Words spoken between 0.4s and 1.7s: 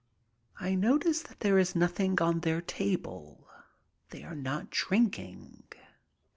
I notice that there